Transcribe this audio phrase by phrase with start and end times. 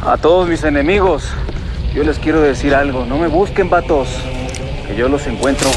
[0.00, 1.24] A todos mis enemigos,
[1.92, 3.04] yo les quiero decir algo.
[3.04, 4.08] No me busquen, vatos,
[4.86, 5.68] que yo los encuentro.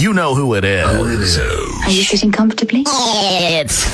[0.00, 1.38] You know who it is.
[1.84, 2.84] Are you sitting comfortably?
[2.86, 3.86] It's...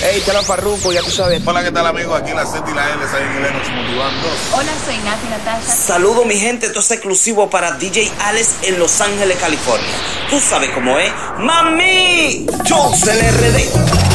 [0.00, 1.42] Hey, Chalan Parruco, ya tú sabes.
[1.46, 2.20] Hola, ¿qué tal, amigos?
[2.20, 4.28] Aquí la Z y la L, Saben y Lennox motivando.
[4.52, 5.62] Hola, soy Nati Natasha.
[5.62, 6.66] Saludo, mi gente.
[6.66, 9.88] Esto es exclusivo para DJ Alex en Los Ángeles, California.
[10.28, 11.10] Tú sabes cómo es.
[11.38, 12.46] ¡Mami!
[12.68, 14.11] Johnson RD.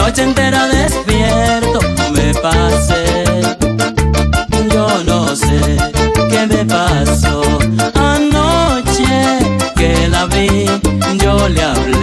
[0.00, 1.78] noche entera despierto
[2.14, 3.04] me pasé.
[4.72, 5.60] Yo no sé
[6.30, 7.42] qué me pasó
[7.94, 9.38] anoche
[9.76, 10.66] que la vi,
[11.22, 11.99] yo le hablé.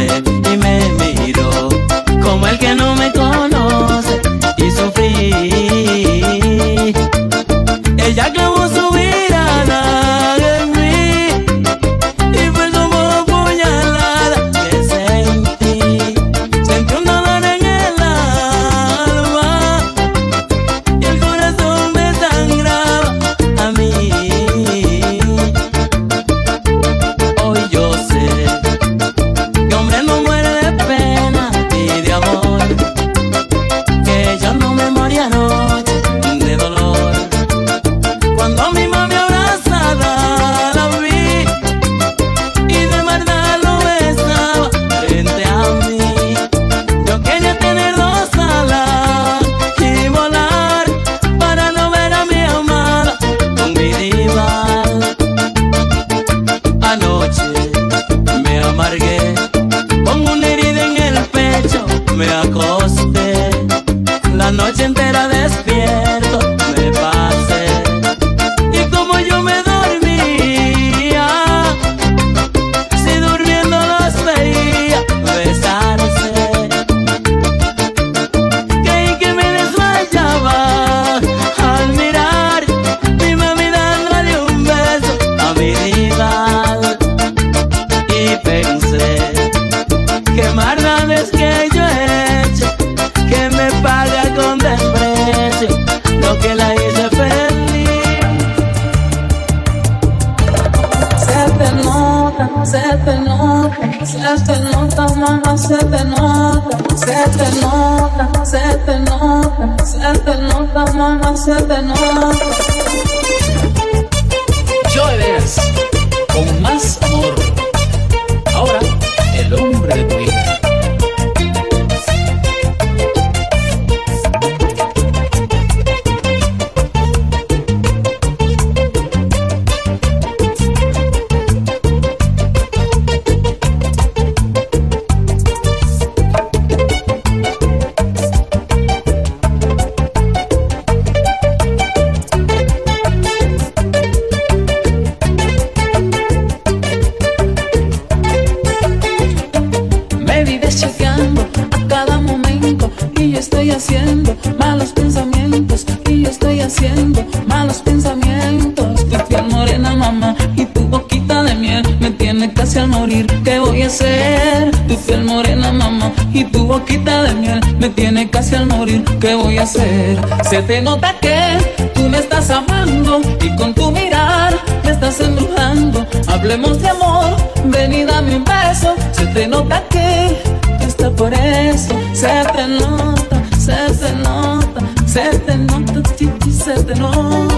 [167.79, 169.03] Me tiene casi al morir.
[169.19, 170.19] ¿Qué voy a hacer?
[170.49, 176.05] Se te nota que tú me estás amando y con tu mirar me estás embrujando.
[176.27, 177.35] Hablemos de amor,
[177.65, 178.95] ven y dame un beso.
[179.11, 180.37] Se te nota que
[180.81, 181.93] está por eso.
[182.13, 187.56] Se te nota, se te nota, se te nota, chichi, se te nota.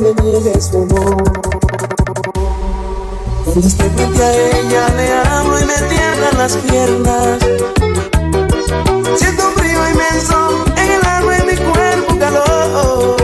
[0.00, 1.16] Me niegues tu amor.
[3.44, 7.38] Cuando estoy frente a ella le hablo y me tiemblan las piernas.
[9.16, 13.16] Siento un frío inmenso en el alma y mi cuerpo calor.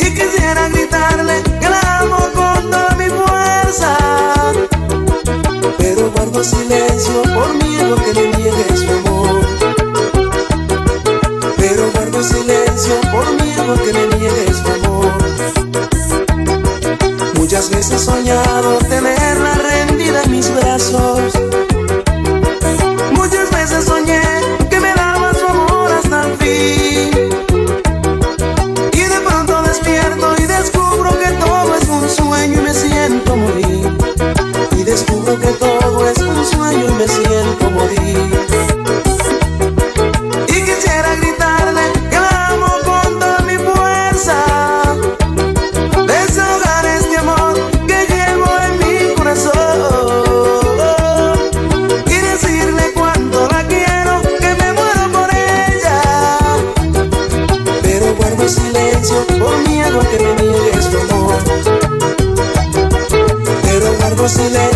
[0.00, 3.96] Y quisiera gritarle que la amo con toda mi fuerza.
[5.78, 9.46] Pero guardo silencio por miedo que me niegue su amor.
[11.56, 14.09] Pero guardo silencio por miedo que me
[17.94, 21.39] he soñado tenerla rendida en mis brazos.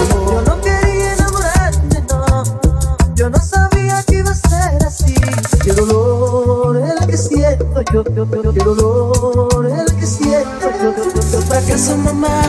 [0.00, 0.32] amor.
[0.32, 3.14] Yo no quería enamorarte, no.
[3.14, 5.14] Yo no sabía que iba a ser así.
[5.62, 8.52] Qué dolor el que siento yo, yo, yo, yo.
[8.52, 11.54] Qué dolor el que siento yo, yo, yo, yo.
[11.54, 12.41] ¿Acaso mamá, tú no tienes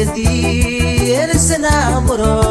[0.00, 2.49] de ti él se enamoró.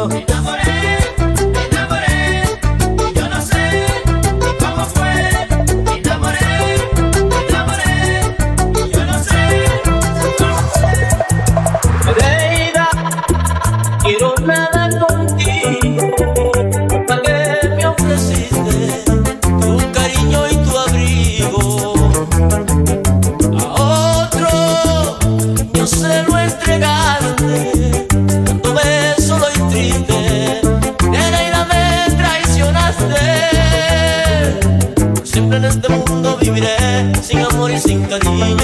[37.60, 38.59] Amor y sin cariño,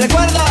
[0.00, 0.47] recuerda.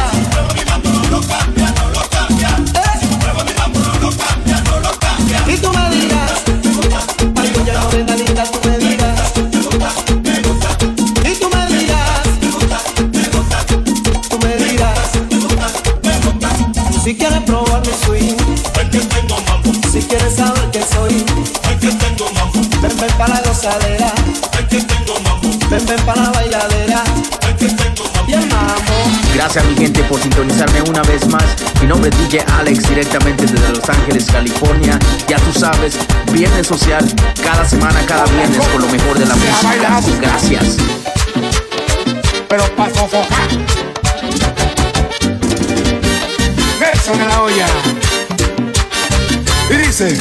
[30.38, 31.44] Sintonizarme una vez más.
[31.82, 35.00] Mi nombre es DJ Alex directamente desde Los Ángeles, California.
[35.28, 35.98] Ya tú sabes,
[36.32, 37.04] viernes social,
[37.44, 40.00] cada semana, cada viernes con lo mejor de la música.
[40.22, 40.78] Gracias.
[42.48, 43.48] pero para sofocar.
[46.94, 47.68] Eso de la olla.
[49.72, 50.18] Y dice,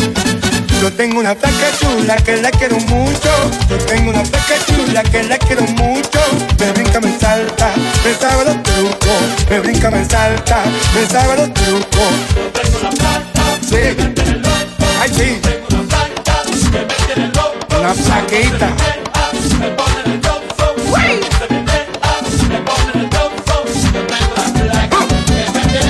[0.80, 3.30] yo tengo una flaca chula que la quiero mucho.
[3.68, 6.20] Yo tengo una flaca chula que la quiero mucho.
[6.58, 7.72] Me brinca, me salta,
[8.04, 9.50] me sabe los trucos.
[9.50, 12.12] Me brinca, me salta, me sabe los trucos.
[13.62, 13.96] Sí.
[15.00, 15.40] Ay, sí.
[17.78, 18.68] Una flaquita.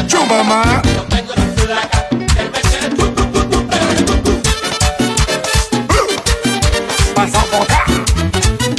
[0.06, 0.62] Chumama.
[0.62, 0.85] Pasa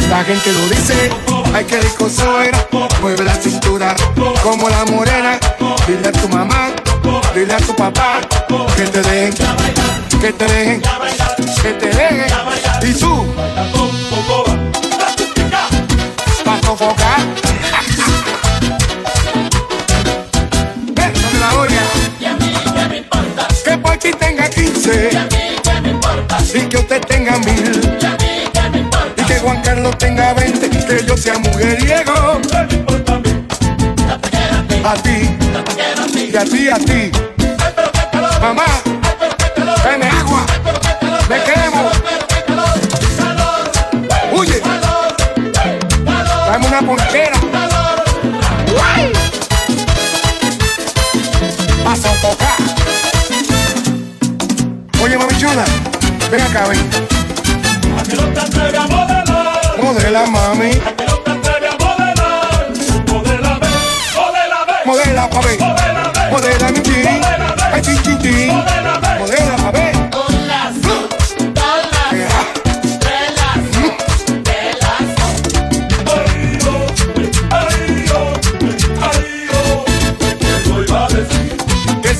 [0.09, 1.09] La gente lo dice,
[1.53, 2.49] ay que rico soy,
[3.01, 3.95] mueve la cintura
[4.41, 5.37] como la morena,
[5.85, 6.69] dile a tu mamá,
[7.35, 8.21] dile a tu papá,
[8.75, 9.33] que te dejen,
[10.21, 10.81] que te dejen,
[11.61, 12.25] que te dejen,
[12.83, 13.25] y tú,
[16.45, 17.19] pa' sofocar,
[20.95, 21.83] eso la olla,
[23.63, 25.11] que por ti tenga 15,
[26.53, 27.96] y que usted tenga mil,
[29.87, 32.41] Carlos tenga 20, que yo sea mujeriego.
[34.83, 35.29] A ti,
[36.13, 37.11] y a ti, a ti.
[38.41, 38.65] Mamá,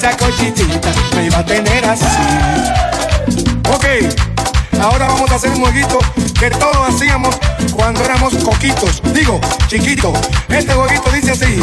[0.08, 2.06] Que esa cochitita me iba a tener así.
[3.74, 3.86] Ok,
[4.82, 6.00] ahora vamos a hacer un jueguito
[6.40, 7.36] que todos hacíamos
[7.74, 9.02] cuando éramos coquitos.
[9.14, 10.18] Digo, chiquitos.
[10.48, 11.60] Este jueguito dice así.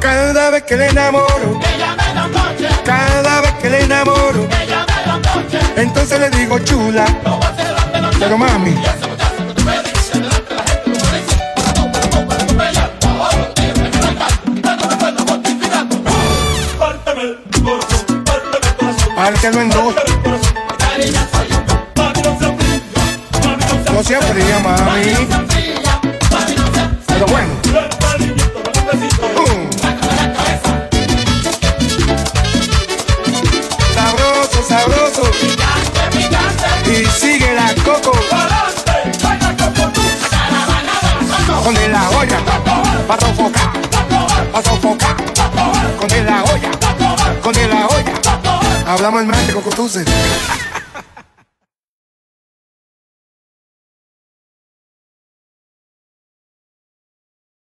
[0.00, 1.60] Cada vez que le enamoro,
[6.04, 7.06] entonces le digo chula.
[8.18, 8.74] Pero mami,
[19.16, 19.94] pártelo en dos.
[23.92, 25.28] No se fría, mami.
[27.06, 27.63] Pero bueno.
[43.14, 43.72] Pa' sofocar.
[44.52, 45.16] Pa' sofocar.
[46.00, 46.70] Con de la olla.
[47.40, 48.12] Con de la olla.
[48.88, 50.04] Hablamos el mente, cocotuces.